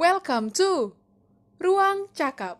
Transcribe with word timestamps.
Welcome 0.00 0.48
to 0.56 0.96
Ruang 1.60 2.08
Cakap. 2.16 2.56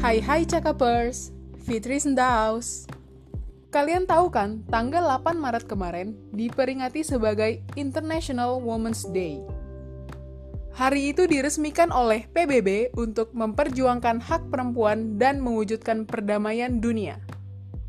Hai 0.00 0.24
hai 0.24 0.48
Cakapers, 0.48 1.28
Fitri 1.68 2.00
house. 2.16 2.88
Kalian 3.68 4.08
tahu 4.08 4.32
kan, 4.32 4.64
tanggal 4.72 5.04
8 5.04 5.36
Maret 5.36 5.68
kemarin 5.68 6.16
diperingati 6.32 7.04
sebagai 7.04 7.60
International 7.76 8.64
Women's 8.64 9.04
Day. 9.12 9.59
Hari 10.70 11.10
itu 11.10 11.26
diresmikan 11.26 11.90
oleh 11.90 12.30
PBB 12.30 12.94
untuk 12.94 13.34
memperjuangkan 13.34 14.22
hak 14.22 14.54
perempuan 14.54 15.18
dan 15.18 15.42
mewujudkan 15.42 16.06
perdamaian 16.06 16.78
dunia. 16.78 17.18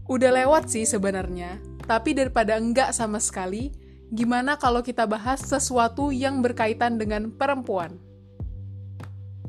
Udah 0.10 0.34
lewat 0.34 0.74
sih 0.74 0.84
sebenarnya, 0.84 1.62
tapi 1.86 2.18
daripada 2.18 2.58
enggak 2.58 2.90
sama 2.92 3.22
sekali, 3.22 3.70
gimana 4.10 4.58
kalau 4.58 4.82
kita 4.82 5.06
bahas 5.06 5.46
sesuatu 5.46 6.10
yang 6.10 6.42
berkaitan 6.42 6.98
dengan 6.98 7.30
perempuan? 7.30 8.02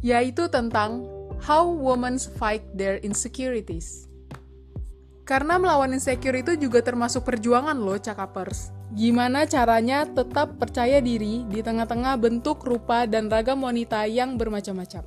Yaitu 0.05 0.53
tentang 0.53 1.09
how 1.41 1.67
women 1.67 2.21
fight 2.39 2.63
their 2.77 3.01
insecurities. 3.01 4.07
Karena 5.25 5.57
melawan 5.57 5.95
insecure 5.95 6.37
itu 6.37 6.59
juga 6.59 6.85
termasuk 6.85 7.25
perjuangan 7.25 7.79
loh, 7.79 7.97
cakapers. 7.97 8.82
Gimana 8.93 9.49
caranya 9.49 10.05
tetap 10.05 10.61
percaya 10.61 11.01
diri 11.01 11.49
di 11.49 11.65
tengah-tengah 11.65 12.21
bentuk, 12.21 12.61
rupa, 12.61 13.09
dan 13.09 13.33
ragam 13.33 13.65
wanita 13.65 14.05
yang 14.05 14.37
bermacam-macam. 14.37 15.01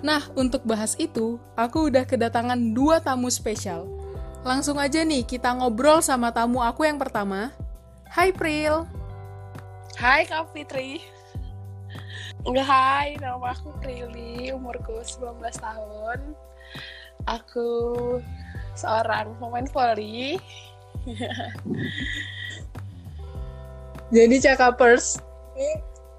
Nah, 0.00 0.24
untuk 0.32 0.64
bahas 0.64 0.96
itu, 0.96 1.36
aku 1.52 1.92
udah 1.92 2.08
kedatangan 2.08 2.56
dua 2.72 3.04
tamu 3.04 3.28
spesial. 3.28 3.84
Langsung 4.40 4.80
aja 4.80 5.04
nih, 5.04 5.28
kita 5.28 5.52
ngobrol 5.52 6.00
sama 6.00 6.32
tamu 6.32 6.64
aku 6.64 6.88
yang 6.88 6.96
pertama. 6.96 7.52
Hai 8.08 8.32
Pril. 8.32 8.88
Hai 10.00 10.24
Kak 10.24 10.56
Fitri. 10.56 11.04
Enggak, 12.40 12.72
hai, 12.72 13.20
nama 13.20 13.52
aku 13.52 13.68
Prilly, 13.84 14.48
umurku 14.56 15.04
19 15.04 15.44
tahun. 15.60 16.32
Aku 17.28 17.68
seorang 18.72 19.36
pemain 19.36 19.68
volley. 19.68 20.40
Jadi 24.14 24.38
Cakapers, 24.38 25.18
ini, 25.58 25.72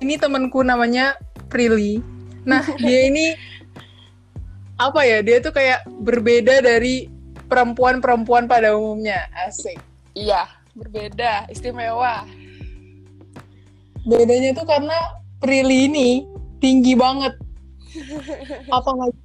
ini 0.04 0.14
temanku 0.20 0.60
namanya 0.60 1.16
Prilly. 1.48 2.04
Nah, 2.44 2.64
dia 2.84 3.08
ini 3.08 3.32
apa 4.76 5.08
ya? 5.08 5.24
Dia 5.24 5.40
tuh 5.40 5.56
kayak 5.56 5.88
berbeda 6.04 6.60
dari 6.60 7.08
perempuan-perempuan 7.48 8.46
pada 8.52 8.76
umumnya. 8.76 9.32
Asik. 9.48 9.80
Iya, 10.12 10.52
berbeda, 10.76 11.48
istimewa. 11.48 12.28
Bedanya 14.04 14.52
tuh 14.56 14.68
karena 14.68 14.98
Prilly 15.40 15.88
ini 15.88 16.10
tinggi 16.60 16.92
banget. 16.98 17.40
Apalagi 18.76 19.16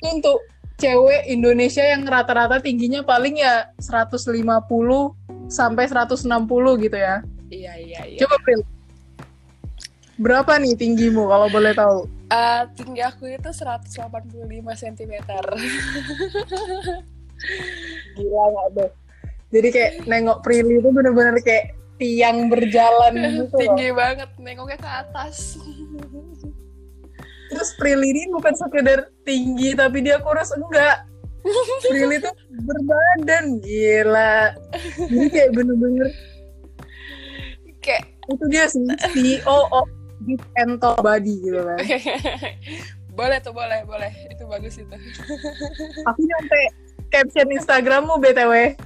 itu 0.00 0.08
untuk 0.16 0.38
cewek 0.80 1.28
Indonesia 1.28 1.84
yang 1.84 2.08
rata-rata 2.08 2.58
tingginya 2.58 3.04
paling 3.04 3.36
ya 3.36 3.68
150 3.78 4.32
sampai 5.52 5.84
160 5.86 6.24
gitu 6.88 6.96
ya. 6.96 7.20
Iya, 7.50 7.72
iya, 7.82 8.00
iya. 8.06 8.20
Coba 8.22 8.38
Pril. 8.46 8.62
Berapa 10.20 10.52
nih 10.62 10.78
tinggimu 10.78 11.26
kalau 11.26 11.50
boleh 11.50 11.74
tahu? 11.74 12.06
Uh, 12.30 12.62
tinggi 12.78 13.02
aku 13.02 13.26
itu 13.26 13.50
185 13.50 14.30
cm. 14.54 15.14
Gila 18.14 18.44
nggak 18.54 18.68
deh. 18.78 18.90
Jadi 19.50 19.68
kayak 19.74 19.92
nengok 20.06 20.46
Prilly 20.46 20.78
itu 20.78 20.88
bener-bener 20.94 21.34
kayak 21.42 21.74
tiang 21.98 22.46
berjalan 22.46 23.12
gitu 23.34 23.50
loh. 23.50 23.58
tinggi 23.58 23.88
banget, 23.90 24.30
nengoknya 24.38 24.78
ke 24.78 24.90
atas. 24.90 25.58
Terus 27.50 27.70
Prilly 27.82 28.14
ini 28.14 28.30
bukan 28.30 28.54
sekedar 28.54 29.10
tinggi 29.26 29.74
tapi 29.74 30.06
dia 30.06 30.22
kurus 30.22 30.54
enggak. 30.54 31.02
Prilly 31.88 32.22
tuh 32.22 32.30
berbadan 32.62 33.58
gila. 33.58 34.54
Jadi 35.10 35.26
kayak 35.34 35.50
bener-bener 35.56 36.14
itu 38.30 38.44
dia 38.48 38.64
sih 38.70 38.86
CEO 39.14 39.58
of 39.74 39.86
Deep 40.28 40.42
Body 41.00 41.34
gitu 41.40 41.60
kan. 41.64 41.78
boleh 43.18 43.38
tuh, 43.40 43.52
boleh, 43.56 43.84
boleh. 43.88 44.12
Itu 44.28 44.44
bagus 44.46 44.76
itu. 44.76 44.96
Aku 46.08 46.20
nyampe 46.20 46.60
caption 47.10 47.48
Instagrammu 47.50 48.20
BTW. 48.20 48.76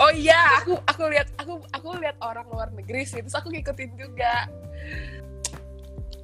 Oh 0.00 0.10
iya, 0.14 0.62
aku 0.62 0.78
aku 0.86 1.02
lihat 1.10 1.28
aku 1.36 1.60
aku 1.74 1.98
lihat 1.98 2.16
orang 2.22 2.46
luar 2.48 2.70
negeri 2.72 3.04
sih, 3.04 3.20
terus 3.20 3.36
aku 3.36 3.52
ngikutin 3.52 3.92
juga. 3.98 4.48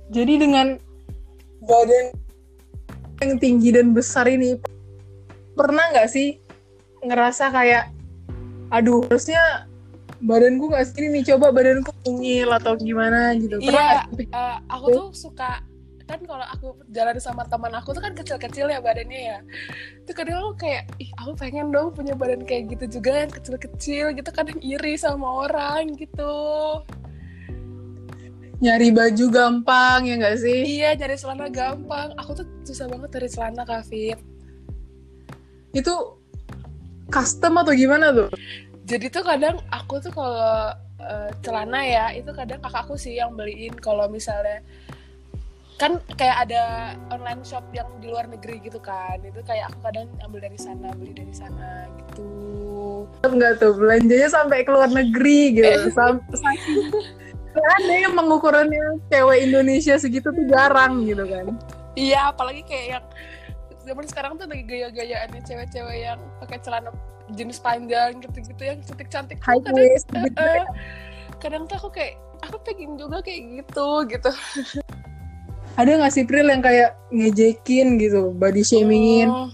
Jadi 0.09 0.41
dengan 0.41 0.79
badan 1.61 2.15
yang 3.21 3.37
tinggi 3.37 3.75
dan 3.75 3.93
besar 3.93 4.31
ini, 4.31 4.57
pernah 5.59 5.93
nggak 5.93 6.09
sih 6.09 6.41
ngerasa 7.05 7.53
kayak, 7.53 7.91
aduh 8.73 9.05
harusnya 9.11 9.69
badanku 10.25 10.71
nggak 10.73 10.87
segini 10.89 11.21
nih, 11.21 11.35
coba 11.35 11.53
badanku 11.53 11.90
mungil 12.07 12.49
atau 12.57 12.73
gimana 12.77 13.37
gitu. 13.37 13.61
Iya, 13.61 14.09
eh, 14.11 14.57
aku 14.69 14.87
tuh 14.93 15.09
suka 15.13 15.61
kan 16.11 16.21
kalau 16.27 16.47
aku 16.51 16.69
jalan 16.91 17.15
sama 17.23 17.47
teman 17.47 17.71
aku 17.71 17.95
tuh 17.95 18.03
kan 18.03 18.19
kecil-kecil 18.19 18.67
ya 18.67 18.83
badannya 18.83 19.21
ya. 19.31 19.39
Tuh 20.11 20.15
kadang 20.19 20.43
aku 20.43 20.67
kayak, 20.67 20.91
ih 20.99 21.11
aku 21.23 21.39
pengen 21.39 21.71
dong 21.71 21.95
punya 21.95 22.19
badan 22.19 22.43
kayak 22.43 22.75
gitu 22.75 22.99
juga 22.99 23.23
yang 23.23 23.31
kecil-kecil 23.31 24.11
gitu 24.19 24.31
kadang 24.35 24.59
iri 24.59 24.99
sama 24.99 25.47
orang 25.47 25.95
gitu. 25.95 26.35
Nyari 28.61 28.91
baju 28.93 29.25
gampang 29.31 30.11
ya 30.11 30.15
nggak 30.19 30.37
sih? 30.43 30.83
Iya, 30.83 30.99
nyari 30.99 31.17
celana 31.17 31.47
gampang. 31.49 32.13
Aku 32.19 32.37
tuh 32.37 32.47
susah 32.67 32.91
banget 32.91 33.11
dari 33.15 33.29
celana, 33.31 33.63
Kak 33.65 33.89
Fit. 33.89 34.19
Itu 35.73 36.21
custom 37.09 37.57
atau 37.63 37.73
gimana 37.73 38.11
tuh? 38.13 38.29
Jadi 38.85 39.07
tuh 39.09 39.23
kadang 39.23 39.63
aku 39.71 40.03
tuh 40.03 40.13
kalau 40.13 40.75
eh, 41.01 41.31
celana 41.41 41.81
ya, 41.83 42.05
itu 42.13 42.31
kadang 42.37 42.61
kakakku 42.61 42.95
sih 43.01 43.17
yang 43.17 43.33
beliin 43.33 43.73
kalau 43.81 44.07
misalnya 44.07 44.61
kan 45.81 45.97
kayak 46.21 46.45
ada 46.45 46.93
online 47.09 47.41
shop 47.41 47.65
yang 47.73 47.89
di 48.05 48.13
luar 48.13 48.29
negeri 48.29 48.61
gitu 48.61 48.77
kan. 48.85 49.17
Itu 49.25 49.41
kayak 49.49 49.73
aku 49.73 49.89
kadang 49.89 50.13
ambil 50.21 50.45
dari 50.45 50.59
sana, 50.61 50.93
beli 50.93 51.17
dari 51.17 51.33
sana 51.33 51.89
gitu. 52.05 52.29
Enggak 53.25 53.65
tuh, 53.65 53.73
belanjanya 53.73 54.29
sampai 54.29 54.61
ke 54.61 54.71
luar 54.71 54.93
negeri 54.93 55.57
gitu. 55.57 55.89
Sampai 55.97 56.57
ada 57.57 57.95
yang 57.97 58.15
mengukurannya 58.15 59.01
cewek 59.09 59.39
Indonesia 59.49 59.97
segitu 59.97 60.31
tuh 60.31 60.45
jarang 60.53 61.09
gitu 61.09 61.25
kan. 61.25 61.57
Iya, 61.99 62.31
apalagi 62.31 62.63
kayak 62.69 62.87
yang 63.01 63.05
zaman 63.91 64.07
sekarang 64.07 64.33
tuh 64.39 64.47
lagi 64.47 64.63
gaya-gayaannya 64.71 65.43
cewek-cewek 65.43 65.99
yang 66.07 66.23
pakai 66.39 66.63
celana 66.63 66.95
jenis 67.35 67.59
panjang 67.59 68.23
gitu-gitu 68.23 68.63
yang 68.63 68.79
cantik-cantik. 68.87 69.43
High 69.43 69.59
kadang, 69.59 69.87
gitu. 69.99 70.39
eh, 70.39 70.65
kadang 71.43 71.63
tuh 71.67 71.77
aku 71.83 71.91
kayak 71.91 72.15
aku 72.47 72.57
pengen 72.63 72.95
juga 72.95 73.19
kayak 73.19 73.67
gitu 73.67 73.89
gitu. 74.07 74.31
Ada 75.81 75.97
nggak 75.99 76.13
sih 76.15 76.25
Pril 76.27 76.51
yang 76.51 76.63
kayak 76.63 76.95
ngejekin 77.11 77.99
gitu, 77.99 78.31
body 78.35 78.63
shamingin? 78.63 79.31
Oh, 79.31 79.49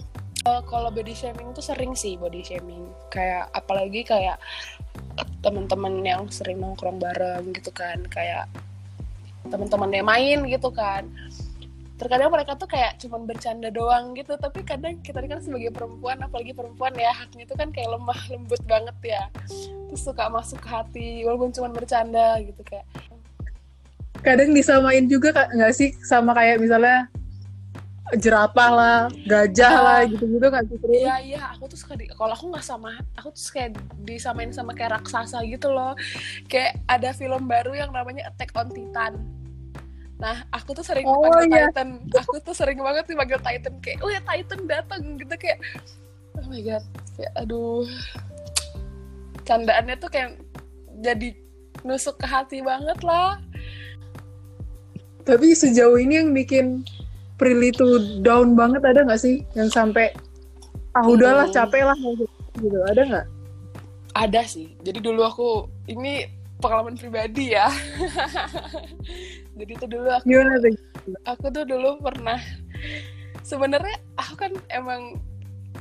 eh, 0.49 0.63
kalau 0.69 0.93
body 0.93 1.17
shaming 1.17 1.53
tuh 1.57 1.65
sering 1.65 1.97
sih 1.97 2.21
body 2.21 2.45
shaming. 2.45 2.89
Kayak 3.09 3.49
apalagi 3.57 4.05
kayak 4.05 4.37
teman-teman 5.41 6.05
yang 6.05 6.29
sering 6.29 6.61
nongkrong 6.61 7.01
bareng 7.01 7.53
gitu 7.57 7.73
kan, 7.73 8.05
kayak 8.13 8.49
teman-teman 9.49 9.93
yang 9.93 10.07
main 10.09 10.39
gitu 10.49 10.69
kan. 10.73 11.09
Terkadang 11.97 12.29
mereka 12.29 12.53
tuh 12.61 12.69
kayak 12.69 13.01
cuman 13.01 13.25
bercanda 13.25 13.73
doang 13.73 14.13
gitu, 14.13 14.37
tapi 14.37 14.61
kadang 14.61 15.01
kita 15.01 15.25
kan 15.25 15.41
sebagai 15.41 15.73
perempuan, 15.73 16.21
apalagi 16.21 16.53
perempuan 16.53 16.93
ya, 16.93 17.09
haknya 17.09 17.49
itu 17.49 17.57
kan 17.57 17.73
kayak 17.73 17.89
lemah 17.89 18.21
lembut 18.33 18.61
banget 18.69 18.97
ya. 19.01 19.23
Terus 19.89 20.03
suka 20.05 20.29
masuk 20.29 20.61
ke 20.61 20.69
hati, 20.69 21.09
walaupun 21.25 21.57
cuman 21.57 21.73
bercanda 21.73 22.37
gitu 22.45 22.61
kayak. 22.69 22.85
Kadang 24.21 24.53
disamain 24.53 25.09
juga 25.09 25.33
nggak 25.33 25.73
sih 25.73 25.97
sama 26.05 26.37
kayak 26.37 26.61
misalnya 26.61 27.09
jerapah 28.15 28.71
lah, 28.71 28.99
gajah 29.27 29.73
Ah. 29.73 29.83
lah 29.83 30.01
gitu-gitu 30.07 30.47
kan 30.47 30.63
sih 30.69 30.79
Pril? 30.79 31.01
Iya 31.03 31.17
iya, 31.25 31.43
aku 31.51 31.67
tuh 31.67 31.79
suka 31.81 31.99
di 31.99 32.07
kalau 32.07 32.37
aku 32.37 32.55
nggak 32.55 32.63
sama, 32.63 32.93
aku 33.19 33.35
tuh 33.35 33.51
kayak 33.51 33.75
disamain 34.07 34.53
sama 34.55 34.77
kayak 34.77 35.01
raksasa 35.03 35.43
gitu 35.49 35.73
loh. 35.73 35.97
Kayak 36.47 36.79
ada 36.87 37.11
film 37.11 37.49
baru 37.51 37.75
yang 37.75 37.91
namanya 37.91 38.31
Attack 38.31 38.55
on 38.55 38.71
Titan. 38.71 39.17
Nah, 40.17 40.49
aku 40.49 40.73
tuh 40.73 40.81
sering 40.81 41.05
Oh, 41.05 41.21
dipanggil 41.21 41.53
iya. 41.53 41.69
Titan. 41.69 41.89
Aku 42.25 42.41
tuh 42.41 42.57
sering 42.57 42.81
banget 42.81 43.05
dipanggil 43.05 43.37
Titan 43.37 43.75
kayak, 43.85 43.99
oh 44.01 44.09
ya 44.09 44.21
Titan 44.25 44.61
datang 44.65 45.21
gitu 45.21 45.35
kayak, 45.37 45.61
oh 46.41 46.45
my 46.49 46.61
god, 46.65 46.85
kayak 47.21 47.33
aduh, 47.37 47.85
candaannya 49.45 49.97
tuh 50.01 50.09
kayak 50.09 50.41
jadi 51.05 51.37
nusuk 51.85 52.17
ke 52.17 52.27
hati 52.27 52.65
banget 52.65 52.97
lah. 53.05 53.37
Tapi 55.23 55.53
sejauh 55.53 56.01
ini 56.01 56.23
yang 56.23 56.31
bikin 56.33 56.87
Prilly 57.37 57.69
tuh 57.69 58.01
down 58.25 58.57
banget 58.57 58.81
ada 58.89 59.05
nggak 59.05 59.21
sih? 59.21 59.45
Yang 59.53 59.77
sampai 59.77 60.17
ah 60.97 61.05
udahlah 61.05 61.45
Hmm. 61.45 61.57
capek 61.61 61.83
lah 61.85 61.99
gitu. 62.57 62.79
Ada 62.89 63.03
nggak? 63.05 63.27
Ada 64.17 64.41
sih. 64.49 64.73
Jadi 64.81 65.05
dulu 65.05 65.21
aku 65.21 65.49
ini 65.93 66.25
pengalaman 66.57 66.97
pribadi 66.97 67.53
ya. 67.53 67.69
Jadi 69.57 69.73
tuh 69.81 69.89
dulu 69.89 70.09
aku 70.13 70.27
aku 71.25 71.45
tuh 71.49 71.65
dulu 71.65 71.97
pernah 72.05 72.37
sebenarnya 73.41 73.97
aku 74.21 74.35
kan 74.37 74.53
emang 74.69 75.17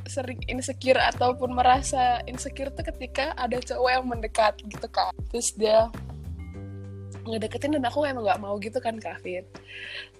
sering 0.06 0.38
insecure 0.48 1.02
ataupun 1.02 1.52
merasa 1.56 2.22
insecure 2.30 2.70
tuh 2.72 2.86
ketika 2.88 3.34
ada 3.36 3.58
cowok 3.58 3.90
yang 3.92 4.06
mendekat 4.06 4.54
gitu 4.64 4.88
kan. 4.88 5.12
Terus 5.34 5.52
dia 5.60 5.90
ngedeketin 7.26 7.74
dan 7.74 7.84
aku 7.90 8.06
emang 8.06 8.22
nggak 8.22 8.38
mau 8.38 8.54
gitu 8.62 8.78
kan 8.78 9.02
Kavin 9.02 9.42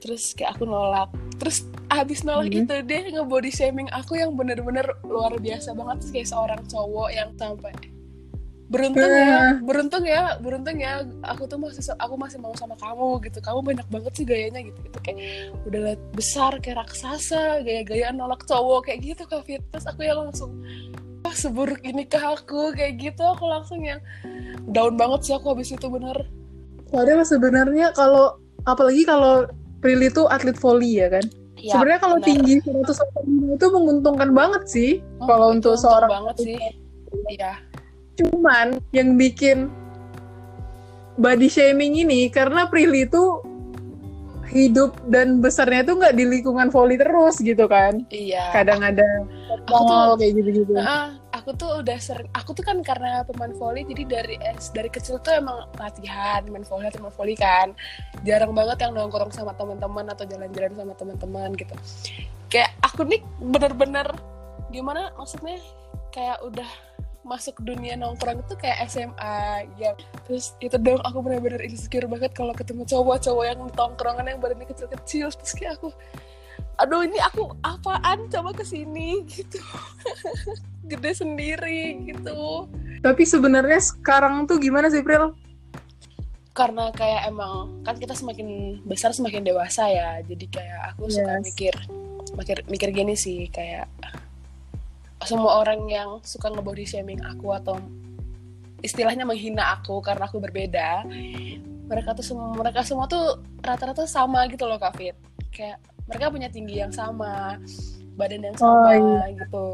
terus 0.02 0.34
kayak 0.34 0.58
aku 0.58 0.66
nolak. 0.66 1.06
Terus 1.38 1.70
abis 1.94 2.26
nolak 2.26 2.50
Mhm. 2.50 2.66
itu 2.66 2.76
dia 2.82 3.00
nge-body 3.14 3.52
shaming 3.54 3.86
aku 3.94 4.18
yang 4.18 4.34
bener-bener 4.34 4.90
luar 5.06 5.38
biasa 5.38 5.78
banget 5.78 6.02
terus 6.02 6.12
kayak 6.12 6.30
seorang 6.34 6.62
cowok 6.66 7.10
yang 7.14 7.30
sampai 7.38 7.74
beruntung 8.76 9.12
ya 9.16 9.40
beruntung 9.64 10.04
ya 10.04 10.24
beruntung 10.44 10.78
ya. 10.78 10.94
Aku 11.24 11.48
tuh 11.48 11.56
masih 11.56 11.80
aku 11.96 12.16
masih 12.20 12.38
mau 12.44 12.52
sama 12.60 12.76
kamu 12.76 13.24
gitu. 13.24 13.40
Kamu 13.40 13.60
banyak 13.64 13.88
banget 13.88 14.12
sih 14.20 14.26
gayanya 14.28 14.60
gitu. 14.68 14.80
Gitu 14.84 14.98
kayak 15.00 15.20
udah 15.64 15.80
liat 15.92 16.02
besar 16.12 16.52
kayak 16.60 16.84
raksasa 16.84 17.64
gaya-gayaan 17.64 18.20
nolak 18.20 18.44
cowok 18.44 18.92
kayak 18.92 19.00
gitu 19.16 19.24
kak 19.24 19.48
Fit. 19.48 19.64
Terus 19.72 19.88
aku 19.88 20.04
yang 20.04 20.28
langsung 20.28 20.52
wah 21.24 21.36
seburuk 21.36 21.80
ini 21.88 22.04
ke 22.04 22.20
aku 22.20 22.76
kayak 22.76 23.00
gitu. 23.00 23.24
Aku 23.24 23.48
langsung 23.48 23.80
yang 23.80 24.04
down 24.76 25.00
banget 25.00 25.32
sih 25.32 25.34
aku 25.40 25.56
habis 25.56 25.72
itu 25.72 25.88
bener. 25.88 26.28
Padahal 26.92 27.24
sebenarnya 27.24 27.96
kalau 27.96 28.36
apalagi 28.68 29.08
kalau 29.08 29.48
Prilly 29.80 30.12
tuh 30.12 30.28
atlet 30.28 30.58
volley 30.60 31.00
ya 31.00 31.08
kan. 31.08 31.26
Ya, 31.56 31.80
sebenarnya 31.80 32.02
kalau 32.04 32.18
tinggi 32.20 32.60
185 32.62 33.58
itu 33.58 33.68
menguntungkan 33.72 34.30
banget 34.36 34.64
sih. 34.68 34.92
Oh, 35.24 35.26
kalau 35.26 35.48
untuk 35.56 35.80
seorang 35.80 36.12
banget 36.12 36.36
sih. 36.44 36.58
iya 37.32 37.58
Cuman 38.16 38.80
yang 38.96 39.20
bikin 39.20 39.72
body 41.20 41.48
shaming 41.48 41.96
ini 41.96 42.28
karena 42.28 42.68
Prilly 42.68 43.08
itu 43.08 43.44
hidup 44.52 44.96
dan 45.10 45.42
besarnya 45.44 45.84
tuh 45.84 46.00
nggak 46.00 46.16
di 46.16 46.24
lingkungan 46.24 46.72
volley 46.72 46.96
terus 46.96 47.42
gitu 47.42 47.66
kan. 47.68 48.06
iya 48.14 48.54
Kadang 48.56 48.80
ada 48.84 49.04
Aku 49.66 49.82
mall 49.82 50.14
kayak 50.20 50.38
gitu-gitu. 50.38 50.78
Ah, 50.78 51.18
aku 51.46 51.54
tuh 51.58 51.84
udah 51.84 51.98
sering 52.00 52.30
aku 52.32 52.56
tuh 52.56 52.64
kan 52.64 52.80
karena 52.82 53.22
pemain 53.28 53.52
volley 53.54 53.84
jadi 53.86 54.04
dari 54.08 54.36
es 54.42 54.72
dari 54.72 54.88
kecil 54.88 55.20
tuh 55.20 55.36
emang 55.36 55.68
latihan 55.76 56.42
main 56.48 56.64
volley 56.64 56.88
atau 56.88 57.04
main 57.04 57.14
volley 57.14 57.36
kan 57.36 57.76
jarang 58.24 58.56
banget 58.56 58.82
yang 58.82 58.96
nongkrong 58.96 59.30
sama 59.30 59.52
teman-teman 59.54 60.10
atau 60.10 60.24
jalan-jalan 60.26 60.74
sama 60.74 60.94
teman-teman 60.96 61.50
gitu 61.54 61.76
kayak 62.50 62.72
aku 62.82 63.04
nih 63.06 63.22
bener-bener 63.38 64.08
gimana 64.72 65.12
maksudnya 65.20 65.60
kayak 66.10 66.40
udah 66.42 66.70
masuk 67.26 67.58
dunia 67.66 67.98
nongkrong 67.98 68.46
itu 68.46 68.54
kayak 68.56 68.86
SMA 68.86 69.38
ya. 69.76 69.98
Terus 70.30 70.54
itu 70.62 70.78
dong 70.78 71.02
aku 71.02 71.26
bener-bener 71.26 71.60
insecure 71.66 72.06
banget 72.06 72.32
kalau 72.38 72.54
ketemu 72.54 72.86
cowok-cowok 72.86 73.46
yang 73.50 73.60
tongkrongan 73.74 74.30
yang 74.30 74.40
badannya 74.40 74.70
kecil-kecil. 74.70 75.34
Terus 75.34 75.54
kayak 75.58 75.82
aku 75.82 75.90
aduh 76.76 77.02
ini 77.02 77.18
aku 77.20 77.52
apaan? 77.66 78.30
Coba 78.30 78.54
ke 78.54 78.62
sini 78.62 79.24
gitu. 79.34 79.58
Gede 80.86 81.12
sendiri 81.18 82.06
gitu. 82.06 82.70
Tapi 83.02 83.24
sebenarnya 83.26 83.82
sekarang 83.82 84.46
tuh 84.46 84.62
gimana 84.62 84.88
sih 84.88 85.02
Pril? 85.02 85.34
karena 86.56 86.88
kayak 86.96 87.28
emang 87.28 87.84
kan 87.84 88.00
kita 88.00 88.16
semakin 88.16 88.80
besar 88.88 89.12
semakin 89.12 89.44
dewasa 89.44 89.92
ya. 89.92 90.24
Jadi 90.24 90.48
kayak 90.48 90.96
aku 90.96 91.12
suka 91.12 91.36
Yes. 91.36 91.52
mikir 91.52 91.76
mikir 92.40 92.58
mikir 92.72 92.90
gini 92.96 93.12
sih 93.20 93.52
kayak 93.52 93.92
semua 95.24 95.64
orang 95.64 95.88
yang 95.88 96.20
suka 96.28 96.52
nge-body 96.52 96.84
shaming 96.84 97.24
aku 97.24 97.56
atau 97.56 97.80
istilahnya 98.84 99.24
menghina 99.24 99.80
aku 99.80 100.04
karena 100.04 100.28
aku 100.28 100.38
berbeda 100.44 101.08
mereka 101.86 102.18
tuh 102.18 102.26
semua 102.26 102.52
mereka 102.54 102.82
semua 102.82 103.06
tuh 103.06 103.40
rata-rata 103.62 104.10
sama 104.10 104.46
gitu 104.50 104.66
loh 104.66 104.82
Kak 104.82 104.98
Fit. 104.98 105.16
Kayak 105.54 105.80
mereka 106.10 106.34
punya 106.34 106.50
tinggi 106.50 106.82
yang 106.82 106.94
sama 106.94 107.62
badan 108.16 108.48
yang 108.48 108.58
sama 108.58 108.96
Oh, 108.96 109.28
gitu. 109.28 109.66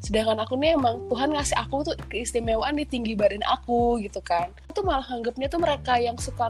Sedangkan 0.00 0.40
aku 0.40 0.56
nih 0.56 0.74
emang 0.74 1.04
Tuhan 1.12 1.36
ngasih 1.36 1.56
aku 1.60 1.92
tuh 1.92 1.96
keistimewaan 2.08 2.74
di 2.74 2.84
tinggi 2.88 3.12
badan 3.14 3.44
aku 3.44 4.00
gitu 4.02 4.18
kan. 4.24 4.50
Itu 4.72 4.82
malah 4.82 5.06
anggapnya 5.06 5.46
tuh 5.46 5.60
mereka 5.60 6.00
yang 6.00 6.16
suka 6.16 6.48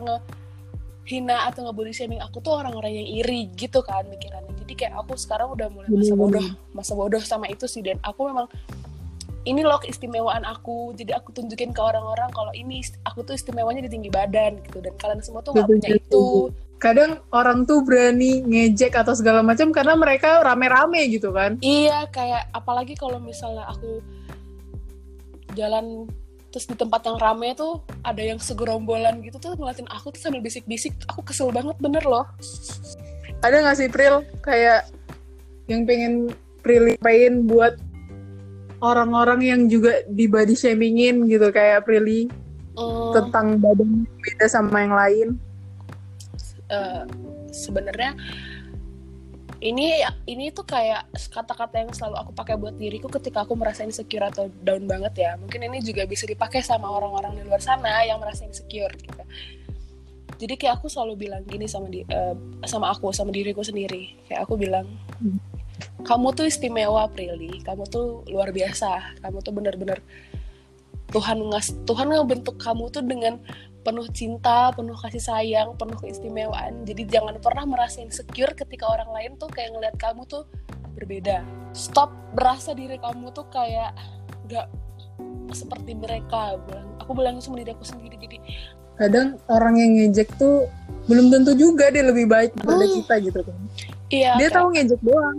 ngehina 1.05 1.49
atau 1.51 1.67
nge-body 1.67 1.93
shaming 1.97 2.23
aku 2.23 2.39
tuh 2.45 2.61
orang-orang 2.61 3.03
yang 3.03 3.09
iri 3.25 3.51
gitu 3.59 3.83
kan 3.83 4.07
pikirannya. 4.07 4.53
Jadi 4.63 4.73
kayak 4.77 4.95
aku 5.01 5.19
sekarang 5.19 5.51
udah 5.51 5.67
mulai 5.73 5.89
masa 5.91 6.15
bodoh 6.15 6.47
masa 6.77 6.93
bodoh 6.95 7.23
sama 7.23 7.51
itu 7.51 7.67
sih 7.67 7.83
dan. 7.83 7.99
Aku 8.07 8.31
memang 8.31 8.47
ini 9.49 9.65
loh 9.65 9.81
keistimewaan 9.81 10.45
aku. 10.45 10.93
Jadi 10.95 11.17
aku 11.17 11.33
tunjukin 11.33 11.73
ke 11.73 11.81
orang-orang 11.81 12.29
kalau 12.31 12.53
ini 12.53 12.85
aku 13.09 13.25
tuh 13.25 13.35
istimewanya 13.35 13.83
di 13.83 13.91
tinggi 13.91 14.13
badan 14.13 14.61
gitu 14.69 14.79
dan. 14.85 14.95
Kalian 15.01 15.21
semua 15.25 15.41
tuh 15.43 15.57
nggak 15.57 15.67
Betul, 15.67 15.77
punya 15.81 15.89
betul, 15.97 16.05
itu. 16.05 16.25
Kadang 16.81 17.11
orang 17.35 17.69
tuh 17.69 17.85
berani 17.85 18.41
ngejek 18.41 18.97
atau 18.97 19.13
segala 19.13 19.45
macam 19.45 19.69
karena 19.69 19.93
mereka 20.01 20.41
rame-rame 20.41 21.13
gitu 21.13 21.29
kan. 21.29 21.61
iya 21.61 22.09
kayak 22.09 22.49
apalagi 22.57 22.97
kalau 22.97 23.21
misalnya 23.21 23.69
aku 23.69 24.01
jalan 25.59 26.09
terus 26.51 26.67
di 26.67 26.75
tempat 26.75 27.07
yang 27.07 27.17
rame 27.19 27.55
tuh 27.55 27.83
ada 28.03 28.19
yang 28.19 28.43
segerombolan 28.43 29.23
gitu 29.23 29.39
tuh 29.39 29.55
ngeliatin 29.55 29.87
aku 29.87 30.11
tuh 30.15 30.21
sambil 30.21 30.43
bisik-bisik. 30.43 30.95
Aku 31.07 31.23
kesel 31.23 31.55
banget 31.55 31.79
bener 31.79 32.03
loh. 32.03 32.27
Ada 33.41 33.63
nggak 33.63 33.77
sih 33.79 33.89
Pril? 33.89 34.27
Kayak 34.43 34.91
yang 35.71 35.87
pengen 35.87 36.35
Prilly 36.61 36.99
pengen 37.01 37.47
buat 37.47 37.79
orang-orang 38.83 39.41
yang 39.41 39.61
juga 39.71 40.03
di 40.11 40.27
body 40.27 40.53
shamingin 40.59 41.25
gitu 41.31 41.49
kayak 41.49 41.87
Prilly 41.87 42.29
Hmm, 42.71 43.13
tentang 43.13 43.59
badan 43.59 44.07
beda 44.23 44.47
sama 44.47 44.87
yang 44.87 44.95
lain. 44.95 45.29
eh, 46.71 47.03
sebenarnya 47.51 48.15
ini 49.61 50.01
ini 50.25 50.49
tuh 50.49 50.65
kayak 50.65 51.13
kata-kata 51.29 51.85
yang 51.85 51.93
selalu 51.93 52.17
aku 52.17 52.31
pakai 52.33 52.57
buat 52.57 52.81
diriku 52.81 53.13
ketika 53.13 53.45
aku 53.45 53.53
merasa 53.53 53.85
insecure 53.85 54.25
atau 54.25 54.49
down 54.65 54.89
banget 54.89 55.15
ya. 55.21 55.31
Mungkin 55.37 55.69
ini 55.69 55.85
juga 55.85 56.09
bisa 56.09 56.25
dipakai 56.25 56.65
sama 56.65 56.89
orang-orang 56.89 57.37
di 57.37 57.43
luar 57.45 57.61
sana 57.61 58.01
yang 58.09 58.17
merasa 58.25 58.49
insecure 58.49 58.93
gitu. 58.97 59.23
Jadi 60.41 60.55
kayak 60.57 60.81
aku 60.81 60.89
selalu 60.89 61.29
bilang 61.29 61.45
gini 61.45 61.69
sama 61.69 61.93
di 61.93 62.01
eh, 62.09 62.35
sama 62.65 62.89
aku 62.89 63.13
sama 63.13 63.29
diriku 63.29 63.61
sendiri. 63.61 64.17
Kayak 64.29 64.49
aku 64.49 64.57
bilang 64.57 64.89
Hmm. 65.21 65.37
kamu 66.09 66.33
tuh 66.33 66.49
istimewa 66.49 67.05
Prilly. 67.13 67.61
Kamu 67.61 67.85
tuh 67.93 68.25
luar 68.33 68.57
biasa. 68.57 69.21
Kamu 69.21 69.45
tuh 69.45 69.53
bener-bener 69.53 70.01
Tuhan 71.13 71.37
ngas 71.53 71.75
Tuhan 71.85 72.09
ngebentuk 72.09 72.57
kamu 72.57 72.89
tuh 72.89 73.03
dengan 73.05 73.37
penuh 73.81 74.07
cinta, 74.13 74.69
penuh 74.77 74.93
kasih 74.95 75.23
sayang, 75.23 75.73
penuh 75.75 75.97
keistimewaan. 75.97 76.85
Jadi 76.85 77.09
jangan 77.09 77.41
pernah 77.41 77.65
merasa 77.65 78.05
insecure 78.05 78.53
ketika 78.53 78.85
orang 78.87 79.09
lain 79.09 79.31
tuh 79.41 79.49
kayak 79.49 79.73
ngeliat 79.73 79.97
kamu 79.97 80.29
tuh 80.29 80.45
berbeda. 80.93 81.41
Stop 81.73 82.13
berasa 82.37 82.77
diri 82.77 83.01
kamu 83.01 83.33
tuh 83.33 83.49
kayak 83.49 83.97
gak 84.53 84.69
seperti 85.51 85.97
mereka. 85.97 86.61
Aku 87.01 87.17
bilang 87.17 87.41
sama 87.41 87.59
diri 87.59 87.73
aku 87.73 87.87
sendiri. 87.87 88.21
Jadi 88.21 88.39
Kadang 89.01 89.41
orang 89.49 89.81
yang 89.81 89.91
ngejek 89.97 90.29
tuh 90.37 90.69
belum 91.09 91.33
tentu 91.33 91.57
juga 91.57 91.89
dia 91.89 92.05
lebih 92.05 92.29
baik 92.29 92.53
daripada 92.53 92.85
Hmm. 92.85 92.95
kita 93.01 93.15
gitu 93.25 93.41
kan. 93.41 93.59
iya, 94.13 94.37
Dia 94.37 94.47
kayak- 94.47 94.57
tahu 94.61 94.67
ngejek 94.77 95.01
doang. 95.01 95.39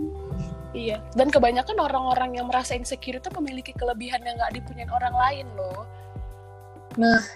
iya. 0.74 0.98
Dan 1.14 1.30
kebanyakan 1.30 1.76
orang-orang 1.78 2.42
yang 2.42 2.50
merasa 2.50 2.74
insecure 2.74 3.22
itu 3.22 3.30
memiliki 3.38 3.70
kelebihan 3.70 4.18
yang 4.26 4.34
gak 4.34 4.58
dipunyain 4.58 4.90
orang 4.90 5.14
lain 5.14 5.46
loh. 5.54 5.86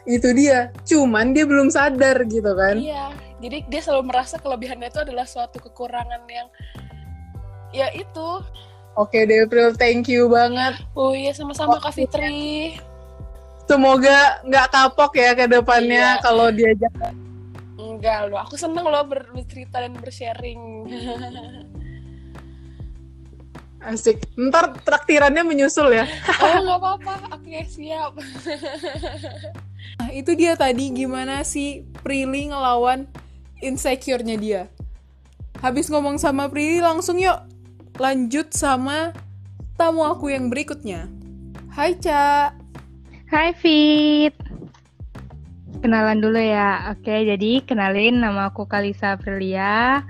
Itu 0.04 0.32
dia. 0.32 0.70
Cuman 0.84 1.32
dia 1.32 1.44
belum 1.44 1.68
sadar 1.68 2.24
gitu 2.26 2.52
kan. 2.52 2.76
Iya, 2.76 3.10
jadi 3.38 3.64
dia 3.66 3.80
selalu 3.80 4.12
merasa 4.12 4.36
kelebihannya 4.36 4.88
itu 4.88 5.00
adalah 5.00 5.24
suatu 5.24 5.60
kekurangan 5.60 6.22
yang 6.28 6.48
ya 7.72 7.88
itu. 7.92 8.28
Oke 8.96 9.28
deh 9.28 9.44
Pril, 9.44 9.76
thank 9.76 10.08
you 10.08 10.24
banget. 10.26 10.80
Oh 10.96 11.12
iya 11.12 11.36
sama-sama 11.36 11.76
Kak 11.76 11.92
Fitri. 11.92 12.80
Semoga 13.66 14.40
nggak 14.46 14.66
kapok 14.70 15.12
ya 15.18 15.34
ke 15.34 15.44
depannya 15.44 16.16
Iya. 16.16 16.22
kalau 16.22 16.48
diajak. 16.48 16.92
Enggak 17.76 18.32
loh, 18.32 18.40
aku 18.40 18.56
seneng 18.56 18.88
loh 18.88 19.04
ber- 19.04 19.28
bercerita 19.34 19.84
dan 19.84 19.92
bersharing. 20.00 20.86
Asik. 23.86 24.18
Ntar 24.34 24.74
traktirannya 24.82 25.46
menyusul 25.46 25.94
ya. 25.94 26.10
oh 26.42 26.58
nggak 26.58 26.78
apa-apa, 26.82 27.14
oke 27.38 27.58
siap. 27.70 28.12
Nah, 29.96 30.12
itu 30.12 30.36
dia 30.36 30.52
tadi 30.58 30.92
gimana 30.92 31.40
sih 31.40 31.86
Prilly 32.04 32.52
ngelawan 32.52 33.08
insecure-nya 33.64 34.36
dia. 34.36 34.62
Habis 35.62 35.88
ngomong 35.88 36.20
sama 36.20 36.52
Prilly, 36.52 36.84
langsung 36.84 37.16
yuk 37.16 37.38
lanjut 37.96 38.52
sama 38.52 39.16
tamu 39.80 40.04
aku 40.04 40.28
yang 40.28 40.52
berikutnya. 40.52 41.08
Hai, 41.72 41.96
Ca. 41.96 42.52
Hai 43.30 43.56
Fit. 43.56 44.34
kenalan 45.80 46.18
dulu 46.18 46.40
ya. 46.40 46.92
Oke, 46.92 47.24
jadi 47.24 47.62
kenalin 47.64 48.20
nama 48.20 48.50
aku 48.50 48.66
Kalisa 48.66 49.16
Prilia. 49.16 50.02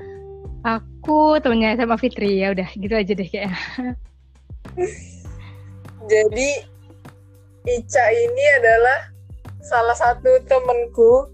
Aku 0.65 0.96
temennya 1.43 1.79
sama 1.79 1.97
Fitri 2.01 2.43
ya 2.43 2.51
udah 2.57 2.69
gitu 2.75 2.95
aja 2.95 3.13
deh 3.15 3.29
kayak. 3.29 3.55
jadi 6.13 6.51
Ica 7.67 8.05
ini 8.15 8.45
adalah 8.63 9.11
salah 9.59 9.97
satu 9.99 10.39
temenku 10.47 11.27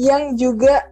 yang 0.00 0.34
juga 0.40 0.88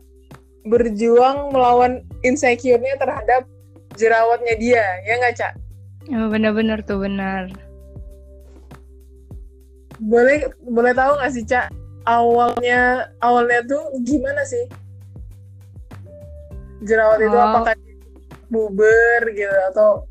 berjuang 0.68 1.50
melawan 1.50 2.04
insecure-nya 2.22 2.94
terhadap 3.00 3.48
jerawatnya 3.96 4.54
dia, 4.60 4.84
ya 5.08 5.14
nggak, 5.18 5.34
Cak? 5.34 5.52
Oh, 6.12 6.28
bener-bener 6.28 6.84
tuh, 6.84 7.02
benar. 7.02 7.50
Boleh 9.98 10.52
boleh 10.60 10.92
tahu 10.92 11.18
nggak 11.18 11.32
sih, 11.34 11.44
Cak, 11.48 11.72
awalnya 12.04 13.10
awalnya 13.24 13.64
tuh 13.66 13.82
gimana 14.04 14.44
sih? 14.44 14.68
Jerawat 16.84 17.18
oh. 17.22 17.26
itu 17.26 17.38
apakah 17.38 17.74
buber 18.52 19.32
gitu 19.32 19.56
atau 19.72 20.04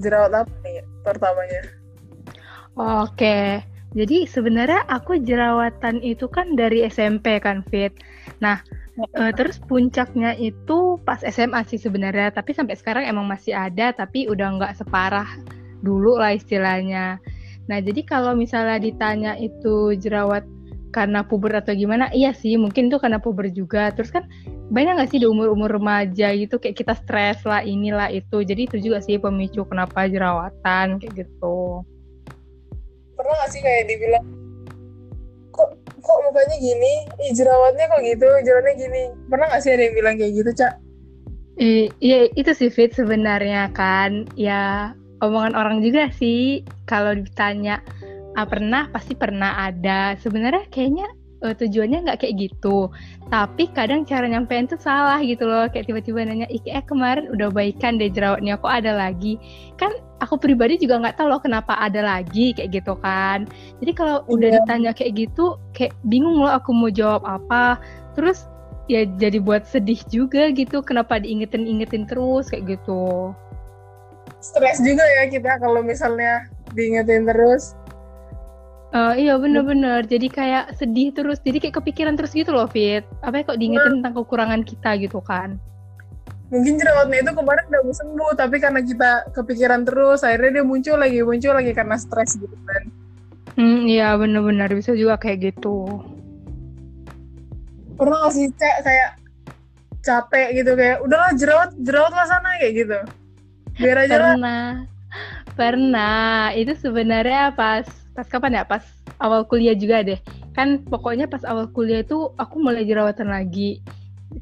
jerawat 0.00 0.48
apa 0.48 0.52
nih 0.64 0.80
pertamanya? 1.04 1.62
Oke. 2.74 3.60
Jadi 3.96 4.28
sebenarnya 4.28 4.84
aku 4.88 5.20
jerawatan 5.20 6.04
itu 6.04 6.28
kan 6.28 6.56
dari 6.56 6.84
SMP 6.88 7.40
kan 7.40 7.64
Fit. 7.72 7.92
Nah, 8.40 8.60
uh, 9.16 9.32
terus 9.32 9.56
puncaknya 9.60 10.36
itu 10.36 11.00
pas 11.08 11.20
SMA 11.24 11.64
sih 11.64 11.80
sebenarnya, 11.80 12.32
tapi 12.32 12.52
sampai 12.52 12.76
sekarang 12.76 13.08
emang 13.08 13.24
masih 13.24 13.56
ada, 13.56 13.96
tapi 13.96 14.28
udah 14.28 14.60
nggak 14.60 14.76
separah 14.76 15.28
dulu 15.80 16.20
lah 16.20 16.36
istilahnya. 16.36 17.16
Nah 17.68 17.78
jadi 17.84 18.00
kalau 18.02 18.32
misalnya 18.32 18.80
ditanya 18.80 19.32
itu 19.36 19.94
jerawat 20.00 20.42
karena 20.94 21.24
puber 21.24 21.52
atau 21.56 21.76
gimana, 21.76 22.08
iya 22.16 22.32
sih 22.32 22.56
mungkin 22.56 22.88
itu 22.88 22.96
karena 22.96 23.20
puber 23.20 23.52
juga. 23.52 23.92
Terus 23.92 24.12
kan 24.12 24.24
banyak 24.68 25.00
nggak 25.00 25.10
sih 25.12 25.20
di 25.20 25.26
umur-umur 25.28 25.80
remaja 25.80 26.32
gitu 26.36 26.56
kayak 26.56 26.76
kita 26.80 26.94
stres 26.96 27.44
lah 27.44 27.60
inilah 27.60 28.08
itu. 28.12 28.44
Jadi 28.44 28.68
itu 28.68 28.76
juga 28.80 28.98
sih 29.04 29.20
pemicu 29.20 29.64
kenapa 29.68 30.08
jerawatan 30.08 31.00
kayak 31.00 31.12
gitu. 31.24 31.84
Pernah 33.16 33.34
nggak 33.42 33.50
sih 33.52 33.60
kayak 33.60 33.84
dibilang 33.90 34.26
kok 36.08 36.24
mukanya 36.24 36.56
gini 36.56 36.94
Ih, 37.20 37.32
jerawatnya 37.36 37.84
kok 37.92 38.00
gitu 38.00 38.28
jerawatnya 38.46 38.74
gini 38.80 39.02
pernah 39.28 39.46
gak 39.52 39.60
sih 39.60 39.76
ada 39.76 39.82
yang 39.84 39.94
bilang 39.98 40.14
kayak 40.16 40.32
gitu 40.40 40.50
cak 40.56 40.74
Iya 41.98 42.30
itu 42.38 42.50
sih 42.54 42.70
fit 42.70 42.94
sebenarnya 42.94 43.74
kan 43.74 44.30
ya 44.38 44.94
omongan 45.18 45.58
orang 45.58 45.82
juga 45.82 46.06
sih 46.14 46.62
kalau 46.86 47.18
ditanya 47.18 47.82
ah, 48.38 48.46
pernah 48.46 48.86
pasti 48.94 49.18
pernah 49.18 49.66
ada. 49.66 50.14
Sebenarnya 50.22 50.70
kayaknya 50.70 51.10
uh, 51.42 51.54
tujuannya 51.54 52.06
nggak 52.06 52.18
kayak 52.22 52.34
gitu. 52.50 52.90
Tapi 53.28 53.70
kadang 53.74 54.02
cara 54.08 54.26
nyampein 54.26 54.66
tuh 54.70 54.80
salah 54.80 55.20
gitu 55.22 55.46
loh. 55.46 55.66
Kayak 55.70 55.90
tiba-tiba 55.90 56.24
nanya 56.24 56.48
iki 56.50 56.70
eh 56.70 56.82
kemarin 56.82 57.30
udah 57.34 57.50
baikan 57.50 57.98
deh 57.98 58.10
jerawatnya 58.10 58.58
kok 58.58 58.72
ada 58.72 58.92
lagi? 58.94 59.38
Kan 59.78 59.94
aku 60.18 60.38
pribadi 60.38 60.78
juga 60.80 60.98
nggak 61.02 61.16
tahu 61.18 61.28
loh 61.30 61.40
kenapa 61.42 61.78
ada 61.78 62.02
lagi 62.02 62.54
kayak 62.54 62.82
gitu 62.82 62.94
kan. 62.98 63.46
Jadi 63.82 63.92
kalau 63.94 64.22
yeah. 64.24 64.32
udah 64.34 64.48
ditanya 64.62 64.90
kayak 64.94 65.12
gitu 65.28 65.58
kayak 65.74 65.94
bingung 66.06 66.42
loh 66.42 66.50
aku 66.50 66.70
mau 66.74 66.90
jawab 66.90 67.22
apa. 67.26 67.78
Terus 68.18 68.46
ya 68.88 69.04
jadi 69.04 69.38
buat 69.38 69.68
sedih 69.68 70.00
juga 70.08 70.48
gitu 70.50 70.80
kenapa 70.80 71.20
diingetin-ingetin 71.20 72.08
terus 72.08 72.48
kayak 72.50 72.78
gitu. 72.78 73.32
Stres 74.38 74.78
juga 74.84 75.02
ya 75.02 75.26
kita 75.28 75.58
kalau 75.58 75.82
misalnya 75.82 76.46
diingetin 76.76 77.24
terus 77.24 77.77
Uh, 78.88 79.12
iya 79.20 79.36
bener-bener 79.36 80.00
jadi 80.08 80.32
kayak 80.32 80.64
sedih 80.80 81.12
terus. 81.12 81.36
Jadi 81.44 81.60
kayak 81.60 81.76
kepikiran 81.76 82.16
terus 82.16 82.32
gitu 82.32 82.56
loh 82.56 82.64
Fit. 82.64 83.04
Apa 83.20 83.40
ya 83.40 83.42
kok 83.44 83.60
diingetin 83.60 84.00
tentang 84.00 84.16
kekurangan 84.16 84.64
kita 84.64 84.96
gitu 84.96 85.20
kan? 85.20 85.60
Mungkin 86.48 86.80
jerawatnya 86.80 87.28
itu 87.28 87.32
kemarin 87.36 87.64
udah 87.68 87.82
mau 87.84 87.92
sembuh 87.92 88.32
tapi 88.40 88.56
karena 88.56 88.80
kita 88.80 89.10
kepikiran 89.36 89.84
terus 89.84 90.24
akhirnya 90.24 90.60
dia 90.60 90.64
muncul 90.64 90.96
lagi 90.96 91.20
muncul 91.20 91.52
lagi 91.52 91.76
karena 91.76 92.00
stres 92.00 92.40
gitu 92.40 92.56
kan. 92.64 92.82
Hmm 93.60 93.84
iya 93.84 94.16
bener-bener 94.16 94.72
bisa 94.72 94.96
juga 94.96 95.20
kayak 95.20 95.52
gitu. 95.52 95.84
Pernah 98.00 98.16
gak 98.24 98.32
sih 98.32 98.48
cek 98.48 98.76
kayak 98.88 99.10
capek 100.00 100.48
gitu 100.64 100.72
kayak 100.72 101.04
udahlah 101.04 101.36
jerawat 101.36 101.70
jerawat 101.84 102.12
lah 102.16 102.24
sana 102.24 102.50
kayak 102.64 102.72
gitu. 102.72 102.98
Biar 103.76 103.96
aja 104.08 104.16
pernah. 104.16 104.36
Lah. 104.40 104.72
pernah. 105.52 106.56
Itu 106.56 106.72
sebenarnya 106.80 107.52
pas 107.52 107.84
pas 108.18 108.26
kapan 108.26 108.58
ya? 108.58 108.62
Pas 108.66 108.82
awal 109.22 109.46
kuliah 109.46 109.78
juga 109.78 110.02
deh. 110.02 110.18
Kan 110.58 110.82
pokoknya 110.82 111.30
pas 111.30 111.46
awal 111.46 111.70
kuliah 111.70 112.02
itu 112.02 112.34
aku 112.34 112.58
mulai 112.58 112.82
jerawatan 112.82 113.30
lagi. 113.30 113.78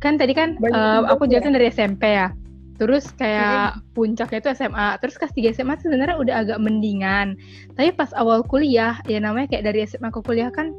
Kan 0.01 0.17
tadi 0.17 0.33
kan 0.33 0.57
uh, 0.73 1.05
aku 1.13 1.29
jerawatan 1.29 1.53
ya? 1.53 1.57
dari 1.61 1.67
SMP 1.69 2.03
ya. 2.17 2.33
Terus 2.81 3.13
kayak 3.17 3.77
hmm. 3.77 3.81
puncaknya 3.93 4.39
itu 4.41 4.49
SMA 4.57 4.89
terus 5.01 5.17
kelas 5.21 5.33
3 5.33 5.57
SMA 5.61 5.75
sebenarnya 5.81 6.17
udah 6.17 6.35
agak 6.49 6.59
mendingan. 6.61 7.37
Tapi 7.77 7.93
pas 7.93 8.17
awal 8.17 8.41
kuliah 8.49 8.97
ya 9.05 9.21
namanya 9.21 9.53
kayak 9.53 9.69
dari 9.69 9.85
SMA 9.85 10.09
ke 10.09 10.21
kuliah 10.25 10.49
kan 10.49 10.73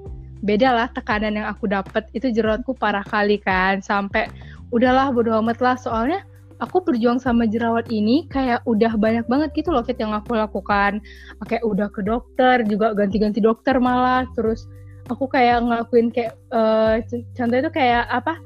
beda 0.45 0.69
lah 0.69 0.87
tekanan 0.93 1.33
yang 1.33 1.49
aku 1.49 1.65
dapat 1.65 2.05
itu 2.17 2.33
jerawatku 2.33 2.73
parah 2.73 3.05
kali 3.05 3.37
kan. 3.37 3.81
Sampai 3.85 4.29
udahlah 4.73 5.13
bodo 5.13 5.37
amat 5.41 5.61
lah. 5.61 5.77
Soalnya 5.77 6.25
aku 6.57 6.81
berjuang 6.81 7.21
sama 7.21 7.45
jerawat 7.45 7.89
ini 7.93 8.25
kayak 8.29 8.65
udah 8.65 8.97
banyak 8.97 9.25
banget 9.29 9.49
gitu 9.53 9.69
loh 9.69 9.85
fit 9.85 9.97
yang 9.97 10.13
aku 10.13 10.33
lakukan. 10.33 11.01
Kayak 11.45 11.63
udah 11.65 11.87
ke 11.93 12.01
dokter 12.01 12.65
juga 12.65 12.93
ganti-ganti 12.97 13.39
dokter 13.41 13.77
malah. 13.77 14.25
Terus 14.33 14.65
aku 15.09 15.29
kayak 15.29 15.65
ngelakuin 15.65 16.09
kayak 16.09 16.33
uh, 16.49 16.99
contoh 17.37 17.57
itu 17.57 17.71
kayak 17.71 18.05
apa 18.09 18.37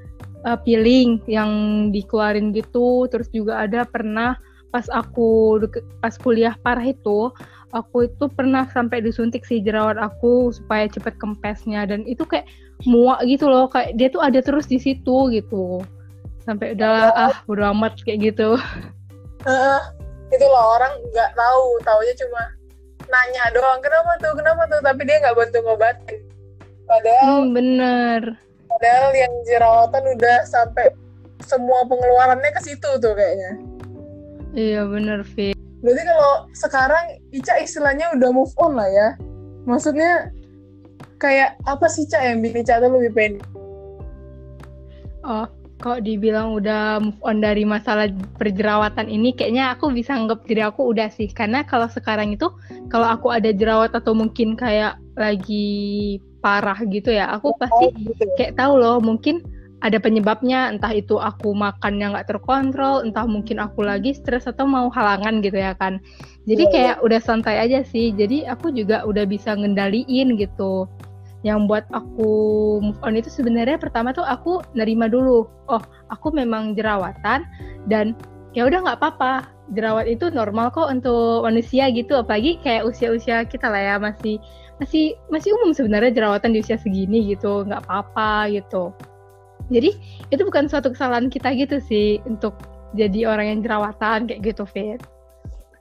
uh, 0.44 0.58
peeling 0.60 1.24
yang 1.28 1.50
dikeluarin 1.96 2.52
gitu. 2.52 3.08
Terus 3.08 3.32
juga 3.32 3.64
ada 3.64 3.88
pernah 3.88 4.36
pas 4.72 4.88
aku 4.92 5.60
pas 6.00 6.16
kuliah 6.16 6.56
parah 6.64 6.88
itu 6.88 7.28
aku 7.76 8.08
itu 8.08 8.28
pernah 8.32 8.68
sampai 8.72 9.04
disuntik 9.04 9.44
si 9.44 9.60
jerawat 9.64 10.00
aku 10.00 10.52
supaya 10.52 10.88
cepet 10.92 11.16
kempesnya. 11.16 11.88
Dan 11.88 12.04
itu 12.04 12.28
kayak 12.28 12.48
muak 12.84 13.24
gitu 13.30 13.48
loh 13.48 13.70
kayak 13.70 13.96
dia 13.96 14.10
tuh 14.10 14.20
ada 14.20 14.42
terus 14.42 14.68
di 14.68 14.82
situ 14.82 15.32
gitu 15.32 15.86
sampai 16.42 16.74
udahlah 16.74 17.14
ah 17.14 17.36
udah 17.46 17.74
amat 17.76 18.02
kayak 18.04 18.34
gitu. 18.34 18.58
Uh, 19.46 19.82
itulah 20.30 20.78
orang 20.78 20.94
nggak 21.12 21.32
tahu 21.34 21.64
taunya 21.82 22.14
cuma 22.18 22.42
nanya 23.10 23.44
doang 23.54 23.82
kenapa 23.82 24.12
tuh 24.22 24.34
kenapa 24.38 24.62
tuh? 24.70 24.80
Tapi 24.82 25.02
dia 25.06 25.18
nggak 25.22 25.38
bantu 25.38 25.58
ngobatin. 25.66 26.20
Padahal 26.86 27.48
hmm, 27.48 27.54
bener. 27.56 28.22
padahal 28.72 29.12
yang 29.12 29.34
jerawatan 29.46 30.04
udah 30.16 30.38
sampai 30.48 30.96
semua 31.44 31.84
pengeluarannya 31.88 32.52
ke 32.56 32.62
situ 32.64 32.90
tuh 33.00 33.14
kayaknya. 33.14 33.52
Iya 34.52 34.84
bener 34.88 35.24
Vi 35.36 35.56
berarti 35.82 36.04
kalau 36.06 36.46
sekarang 36.54 37.06
Ica 37.34 37.58
istilahnya 37.58 38.14
udah 38.14 38.30
move 38.30 38.54
on 38.62 38.78
lah 38.78 38.86
ya. 38.86 39.10
Maksudnya 39.66 40.30
kayak 41.22 41.58
apa 41.70 41.86
sih 41.86 42.10
Ica 42.10 42.18
yang 42.22 42.42
bikin 42.42 42.66
Ica 42.66 42.82
tuh 42.82 42.90
lebih 42.98 43.14
pendek 43.14 43.46
oh 45.26 45.46
kok 45.82 46.06
dibilang 46.06 46.54
udah 46.54 47.02
move 47.02 47.18
on 47.26 47.42
dari 47.42 47.66
masalah 47.66 48.08
perjerawatan 48.38 49.10
ini 49.10 49.34
kayaknya 49.34 49.74
aku 49.74 49.90
bisa 49.90 50.14
anggap 50.14 50.46
diri 50.46 50.62
aku 50.62 50.94
udah 50.94 51.10
sih. 51.10 51.28
Karena 51.28 51.66
kalau 51.66 51.90
sekarang 51.90 52.38
itu 52.38 52.48
kalau 52.94 53.10
aku 53.10 53.34
ada 53.34 53.50
jerawat 53.50 53.92
atau 53.98 54.14
mungkin 54.14 54.54
kayak 54.54 55.02
lagi 55.18 56.22
parah 56.42 56.78
gitu 56.90 57.14
ya 57.14 57.30
aku 57.38 57.54
pasti 57.62 57.94
oh, 57.94 58.02
gitu. 58.02 58.26
kayak 58.34 58.58
tahu 58.58 58.82
loh 58.82 59.02
mungkin 59.02 59.42
ada 59.82 59.98
penyebabnya. 59.98 60.70
Entah 60.70 60.94
itu 60.94 61.18
aku 61.18 61.58
makan 61.58 61.98
yang 61.98 62.14
nggak 62.14 62.30
terkontrol 62.30 63.02
entah 63.02 63.26
mungkin 63.26 63.58
aku 63.58 63.82
lagi 63.82 64.14
stres 64.14 64.46
atau 64.46 64.70
mau 64.70 64.88
halangan 64.94 65.42
gitu 65.42 65.58
ya 65.58 65.74
kan. 65.76 65.98
Jadi 66.46 66.64
iya, 66.70 66.74
kayak 66.74 66.98
udah 67.02 67.20
santai 67.20 67.58
aja 67.58 67.82
sih. 67.82 68.14
Jadi 68.14 68.46
aku 68.46 68.70
juga 68.70 69.02
udah 69.10 69.26
bisa 69.26 69.58
ngendaliin 69.58 70.38
gitu 70.38 70.86
yang 71.42 71.66
buat 71.66 71.86
aku 71.90 72.30
move 72.82 73.00
on 73.02 73.18
itu 73.18 73.30
sebenarnya 73.30 73.82
pertama 73.82 74.14
tuh 74.14 74.22
aku 74.22 74.62
nerima 74.78 75.10
dulu 75.10 75.50
oh 75.70 75.84
aku 76.14 76.30
memang 76.30 76.78
jerawatan 76.78 77.42
dan 77.90 78.14
ya 78.54 78.68
udah 78.68 78.84
nggak 78.86 79.00
apa-apa 79.02 79.50
jerawat 79.72 80.06
itu 80.06 80.28
normal 80.30 80.70
kok 80.70 80.92
untuk 80.92 81.48
manusia 81.48 81.88
gitu 81.90 82.20
apalagi 82.20 82.60
kayak 82.62 82.86
usia-usia 82.86 83.48
kita 83.48 83.72
lah 83.72 83.80
ya 83.80 83.96
masih 83.98 84.38
masih 84.82 85.16
masih 85.32 85.54
umum 85.62 85.72
sebenarnya 85.72 86.12
jerawatan 86.12 86.58
di 86.58 86.60
usia 86.60 86.76
segini 86.76 87.32
gitu 87.32 87.64
nggak 87.64 87.86
apa-apa 87.86 88.50
gitu. 88.50 88.92
Jadi 89.72 89.96
itu 90.34 90.42
bukan 90.44 90.68
suatu 90.68 90.92
kesalahan 90.92 91.32
kita 91.32 91.56
gitu 91.56 91.80
sih 91.80 92.20
untuk 92.28 92.60
jadi 92.92 93.30
orang 93.30 93.56
yang 93.56 93.60
jerawatan 93.64 94.28
kayak 94.28 94.42
gitu 94.52 94.68
Fit. 94.68 95.00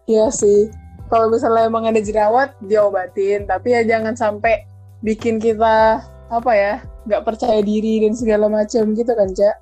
Iya 0.06 0.30
sih. 0.30 0.70
Kalau 1.10 1.26
misalnya 1.26 1.66
emang 1.66 1.90
ada 1.90 1.98
jerawat 1.98 2.54
diobatin 2.62 3.50
tapi 3.50 3.74
ya 3.74 3.82
jangan 3.82 4.14
sampai 4.14 4.69
bikin 5.00 5.40
kita 5.40 6.04
apa 6.30 6.52
ya 6.54 6.74
nggak 7.08 7.24
percaya 7.26 7.60
diri 7.64 8.04
dan 8.04 8.14
segala 8.14 8.46
macam 8.46 8.92
gitu 8.94 9.12
kan 9.12 9.30
cak? 9.32 9.56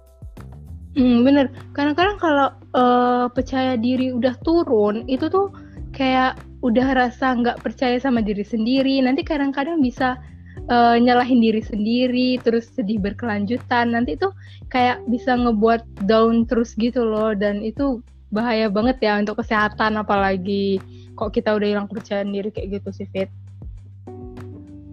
Hmm, 0.99 1.23
bener. 1.23 1.53
Kadang-kadang 1.79 2.19
kalau 2.19 2.49
uh, 2.75 3.27
percaya 3.31 3.79
diri 3.79 4.11
udah 4.11 4.35
turun 4.43 5.07
itu 5.07 5.31
tuh 5.31 5.55
kayak 5.95 6.41
udah 6.67 6.91
rasa 6.97 7.39
nggak 7.39 7.63
percaya 7.63 7.97
sama 8.03 8.19
diri 8.19 8.43
sendiri. 8.43 8.99
Nanti 8.99 9.23
kadang-kadang 9.23 9.79
bisa 9.79 10.19
uh, 10.67 10.99
nyalahin 10.99 11.39
diri 11.39 11.63
sendiri 11.63 12.43
terus 12.43 12.67
sedih 12.75 12.99
berkelanjutan. 12.99 13.95
Nanti 13.95 14.19
itu 14.19 14.29
kayak 14.75 15.07
bisa 15.07 15.39
ngebuat 15.39 15.87
down 16.11 16.51
terus 16.51 16.75
gitu 16.75 17.07
loh. 17.07 17.31
Dan 17.31 17.63
itu 17.63 18.03
bahaya 18.35 18.69
banget 18.69 19.01
ya 19.01 19.17
untuk 19.23 19.41
kesehatan 19.41 19.97
apalagi 19.97 20.83
kok 21.17 21.33
kita 21.33 21.57
udah 21.57 21.69
hilang 21.69 21.87
kepercayaan 21.89 22.29
diri 22.35 22.51
kayak 22.53 22.83
gitu 22.83 22.91
sih 22.91 23.09
Fit. 23.15 23.31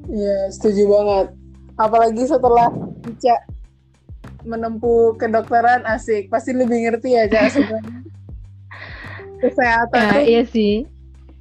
Iya 0.09 0.51
setuju 0.53 0.83
banget. 0.89 1.27
Apalagi 1.75 2.23
setelah 2.25 2.71
Ica 3.05 3.35
menempuh 4.45 5.17
kedokteran 5.17 5.81
asik 5.89 6.29
pasti 6.29 6.53
lebih 6.53 6.85
ngerti 6.85 7.17
ya 7.17 7.25
sebenarnya. 7.49 7.99
Kesehatan 9.43 10.21
ya, 10.21 10.21
iya 10.23 10.43
sih. 10.47 10.87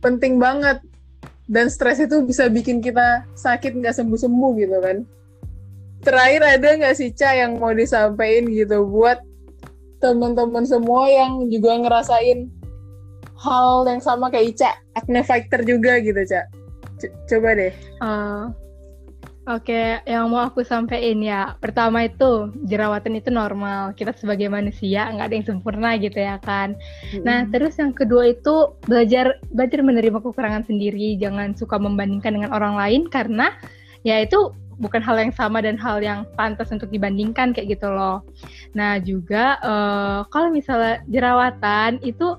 penting 0.04 0.36
banget 0.36 0.84
dan 1.48 1.68
stres 1.68 2.00
itu 2.00 2.20
bisa 2.24 2.48
bikin 2.48 2.80
kita 2.80 3.24
sakit 3.36 3.76
nggak 3.76 3.96
sembuh-sembuh 3.96 4.52
gitu 4.60 4.76
kan 4.80 4.98
terakhir 6.04 6.42
ada 6.44 6.68
nggak 6.76 6.94
sih 6.96 7.10
Ca 7.16 7.32
yang 7.32 7.56
mau 7.56 7.72
disampaikan 7.72 8.48
gitu 8.52 8.84
buat 8.84 9.20
teman-teman 10.00 10.68
semua 10.68 11.08
yang 11.08 11.48
juga 11.48 11.80
ngerasain 11.80 12.52
hal 13.40 13.88
yang 13.88 14.00
sama 14.04 14.28
kayak 14.28 14.56
Ica 14.56 14.70
acne 14.96 15.24
fighter 15.24 15.64
juga 15.64 15.96
gitu 16.00 16.20
Ca 16.28 16.44
coba 17.26 17.48
deh 17.56 17.72
uh, 18.00 18.52
Oke, 19.44 19.76
okay, 19.76 20.00
yang 20.08 20.32
mau 20.32 20.40
aku 20.40 20.64
sampaikan 20.64 21.20
ya, 21.20 21.52
pertama 21.60 22.08
itu 22.08 22.48
jerawatan 22.64 23.20
itu 23.20 23.28
normal. 23.28 23.92
Kita 23.92 24.16
sebagai 24.16 24.48
manusia 24.48 25.04
nggak 25.12 25.26
ada 25.28 25.36
yang 25.36 25.44
sempurna 25.44 26.00
gitu 26.00 26.16
ya 26.16 26.40
kan. 26.40 26.72
Mm-hmm. 26.72 27.24
Nah, 27.28 27.44
terus 27.52 27.76
yang 27.76 27.92
kedua 27.92 28.32
itu 28.32 28.72
belajar 28.88 29.36
belajar 29.52 29.84
menerima 29.84 30.16
kekurangan 30.24 30.64
sendiri. 30.64 31.20
Jangan 31.20 31.52
suka 31.60 31.76
membandingkan 31.76 32.40
dengan 32.40 32.56
orang 32.56 32.72
lain 32.72 33.04
karena 33.12 33.52
ya 34.00 34.16
itu 34.24 34.48
bukan 34.80 35.04
hal 35.04 35.20
yang 35.20 35.32
sama 35.36 35.60
dan 35.60 35.76
hal 35.76 36.00
yang 36.00 36.24
pantas 36.40 36.72
untuk 36.72 36.88
dibandingkan 36.88 37.52
kayak 37.52 37.76
gitu 37.76 37.92
loh. 37.92 38.24
Nah, 38.72 38.96
juga 38.96 39.60
uh, 39.60 40.18
kalau 40.32 40.48
misalnya 40.48 41.04
jerawatan 41.12 42.00
itu 42.00 42.32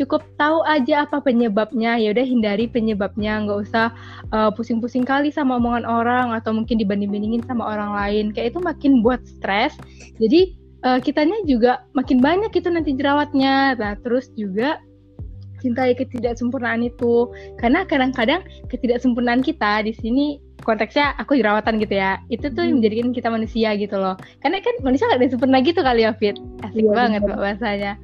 cukup 0.00 0.24
tahu 0.40 0.64
aja 0.64 1.04
apa 1.04 1.20
penyebabnya. 1.20 2.00
Ya 2.00 2.16
udah 2.16 2.24
hindari 2.24 2.64
penyebabnya. 2.64 3.44
Nggak 3.44 3.58
usah 3.68 3.86
uh, 4.32 4.48
pusing-pusing 4.56 5.04
kali 5.04 5.28
sama 5.28 5.60
omongan 5.60 5.84
orang 5.84 6.32
atau 6.32 6.56
mungkin 6.56 6.80
dibanding-bandingin 6.80 7.44
sama 7.44 7.68
orang 7.68 7.92
lain. 7.92 8.24
Kayak 8.32 8.56
itu 8.56 8.60
makin 8.64 8.92
buat 9.04 9.20
stres. 9.28 9.76
Jadi 10.16 10.56
uh, 10.88 10.98
kitanya 10.98 11.36
juga 11.44 11.84
makin 11.92 12.24
banyak 12.24 12.50
itu 12.56 12.68
nanti 12.72 12.96
jerawatnya. 12.96 13.76
Nah 13.76 13.94
terus 14.00 14.32
juga 14.32 14.80
cintai 15.60 15.92
ketidaksempurnaan 15.92 16.80
itu. 16.88 17.28
Karena 17.60 17.84
kadang-kadang 17.84 18.40
ketidaksempurnaan 18.72 19.44
kita 19.44 19.84
di 19.84 19.92
sini 19.92 20.40
konteksnya 20.64 21.12
aku 21.20 21.36
jerawatan 21.36 21.76
gitu 21.76 22.00
ya. 22.00 22.16
Itu 22.32 22.48
tuh 22.48 22.64
yang 22.64 22.76
hmm. 22.76 22.76
menjadikan 22.80 23.08
kita 23.12 23.28
manusia 23.28 23.76
gitu 23.76 24.00
loh. 24.00 24.16
Karena 24.40 24.64
kan 24.64 24.74
manusia 24.80 25.04
gak 25.12 25.20
ada 25.20 25.28
sempurna 25.28 25.60
gitu 25.60 25.84
kali 25.84 26.08
ya 26.08 26.16
Fit. 26.16 26.40
Asik 26.64 26.88
iya, 26.88 26.96
banget 26.96 27.20
bahasanya 27.28 27.94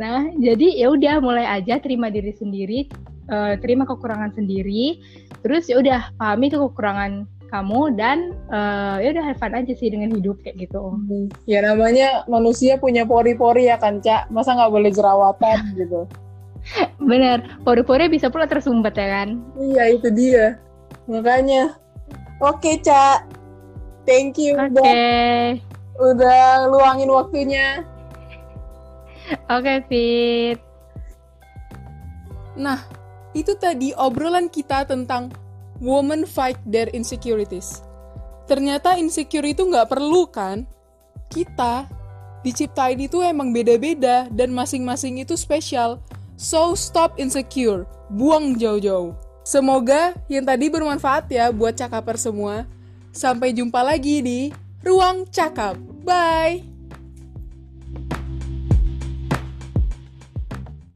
Nah, 0.00 0.32
jadi 0.40 0.80
ya 0.80 0.88
udah 0.92 1.20
mulai 1.20 1.44
aja 1.44 1.76
terima 1.76 2.08
diri 2.08 2.32
sendiri, 2.32 2.88
uh, 3.28 3.54
terima 3.60 3.84
kekurangan 3.84 4.32
sendiri, 4.32 5.00
terus 5.44 5.68
ya 5.68 5.80
udah 5.80 6.00
pahami 6.16 6.48
itu 6.48 6.58
kekurangan 6.58 7.28
kamu 7.52 7.92
dan 8.00 8.32
uh, 8.48 8.96
ya 8.96 9.12
udah 9.12 9.24
have 9.28 9.36
fun 9.36 9.52
aja 9.52 9.76
sih 9.76 9.92
dengan 9.92 10.08
hidup 10.16 10.40
kayak 10.40 10.56
gitu. 10.56 10.80
Hmm. 10.80 11.28
Ya 11.44 11.60
namanya 11.60 12.24
manusia 12.24 12.80
punya 12.80 13.04
pori-pori 13.04 13.68
ya 13.68 13.76
kan, 13.76 14.00
Cak. 14.00 14.32
Masa 14.32 14.56
nggak 14.56 14.72
boleh 14.72 14.88
jerawatan 14.88 15.60
gitu. 15.80 16.08
Bener, 16.96 17.44
pori-pori 17.66 18.08
bisa 18.08 18.32
pula 18.32 18.48
tersumbat 18.48 18.96
ya 18.96 19.08
kan? 19.20 19.28
Iya, 19.60 20.00
itu 20.00 20.08
dia. 20.08 20.56
Makanya. 21.04 21.76
Oke, 22.40 22.80
Cak. 22.80 23.28
Thank 24.08 24.40
you 24.40 24.56
Oke. 24.58 24.80
Okay. 24.80 25.62
Udah, 26.00 26.16
udah 26.16 26.42
luangin 26.72 27.10
waktunya. 27.12 27.84
Oke, 29.48 29.74
Fit. 29.88 30.58
Nah, 32.56 32.84
itu 33.32 33.56
tadi 33.56 33.96
obrolan 33.96 34.52
kita 34.52 34.84
tentang 34.84 35.32
woman 35.80 36.28
fight 36.28 36.60
their 36.68 36.92
insecurities. 36.92 37.80
Ternyata 38.44 39.00
insecure 39.00 39.48
itu 39.48 39.64
nggak 39.64 39.88
perlu 39.88 40.28
kan? 40.28 40.68
Kita 41.32 41.88
diciptain 42.44 42.98
itu 43.00 43.22
emang 43.24 43.54
beda-beda 43.54 44.28
dan 44.28 44.52
masing-masing 44.52 45.22
itu 45.24 45.38
spesial. 45.38 46.02
So 46.36 46.74
stop 46.74 47.16
insecure, 47.16 47.86
buang 48.12 48.58
jauh-jauh. 48.58 49.14
Semoga 49.42 50.14
yang 50.30 50.46
tadi 50.46 50.70
bermanfaat 50.70 51.26
ya 51.30 51.50
buat 51.50 51.74
cakaper 51.74 52.14
semua. 52.18 52.66
Sampai 53.12 53.52
jumpa 53.52 53.82
lagi 53.82 54.22
di 54.22 54.40
Ruang 54.82 55.28
Cakap. 55.30 55.78
Bye! 56.02 56.71